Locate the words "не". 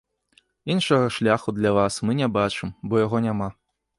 2.21-2.31